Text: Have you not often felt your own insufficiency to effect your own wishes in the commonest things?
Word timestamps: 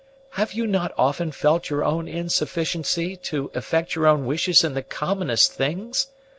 Have 0.31 0.53
you 0.53 0.65
not 0.65 0.91
often 0.97 1.31
felt 1.31 1.69
your 1.69 1.83
own 1.85 2.07
insufficiency 2.07 3.15
to 3.17 3.51
effect 3.53 3.93
your 3.93 4.07
own 4.07 4.25
wishes 4.25 4.63
in 4.63 4.73
the 4.73 4.81
commonest 4.81 5.53
things? 5.53 6.07